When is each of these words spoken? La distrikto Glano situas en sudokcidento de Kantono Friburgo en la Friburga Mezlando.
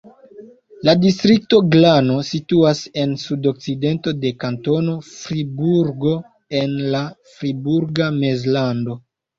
La 0.87 0.93
distrikto 1.01 1.59
Glano 1.75 2.15
situas 2.31 2.81
en 3.03 3.13
sudokcidento 3.25 4.15
de 4.25 4.33
Kantono 4.45 4.99
Friburgo 5.13 6.19
en 6.65 6.79
la 6.97 7.05
Friburga 7.37 8.15
Mezlando. 8.23 9.03